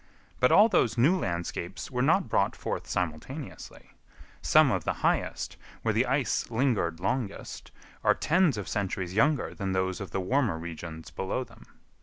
[0.39, 3.91] But all those new landscapes were not brought forth simultaneously;
[4.41, 7.71] some of the highest, where the ice lingered longest,
[8.03, 11.67] are tens of centuries younger than those of the warmer regions below them.